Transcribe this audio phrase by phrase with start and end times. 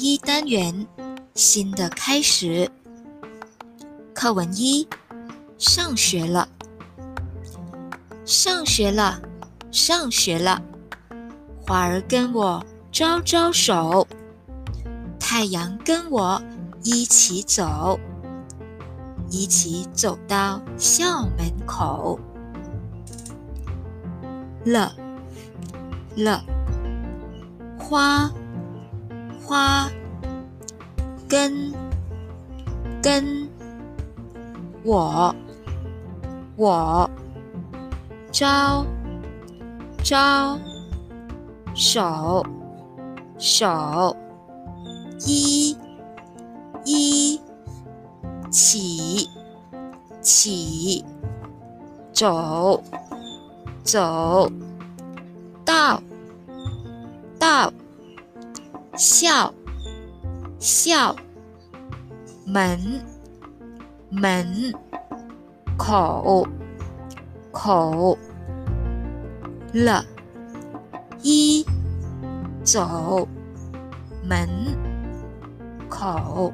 [0.00, 0.86] 一单元
[1.34, 2.70] 新的开始。
[4.14, 4.86] 课文一：
[5.58, 6.48] 上学了，
[8.24, 9.20] 上学了，
[9.72, 10.62] 上学了。
[11.60, 14.06] 花儿跟我招招手，
[15.18, 16.40] 太阳跟我
[16.84, 17.98] 一起走，
[19.28, 22.20] 一起走到校门口。
[24.64, 24.94] 了
[26.14, 26.44] 了，
[27.76, 28.30] 花
[29.48, 29.90] 花
[31.26, 31.72] 跟
[33.02, 33.48] 跟
[34.84, 35.34] 我
[36.54, 37.10] 我
[38.30, 38.84] 招
[40.02, 40.58] 招
[41.74, 42.44] 手
[43.38, 44.14] 手
[45.20, 45.74] 一
[46.84, 47.40] 一
[48.50, 49.26] 起
[50.20, 51.02] 起
[52.12, 52.82] 走。
[53.88, 54.52] 走
[55.64, 56.02] 到
[57.38, 57.72] 到
[58.96, 59.52] 校
[60.58, 61.14] 校
[62.46, 62.78] 门
[64.10, 64.72] 门
[65.76, 66.46] 口
[67.52, 68.18] 口
[69.72, 70.04] 了，
[71.22, 71.64] 一
[72.64, 73.28] 走
[74.24, 74.48] 门
[75.88, 76.52] 口。